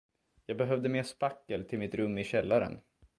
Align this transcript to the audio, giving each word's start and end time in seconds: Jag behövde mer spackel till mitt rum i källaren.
Jag 0.45 0.57
behövde 0.57 0.89
mer 0.89 1.03
spackel 1.03 1.65
till 1.65 1.79
mitt 1.79 1.95
rum 1.95 2.17
i 2.17 2.23
källaren. 2.23 2.79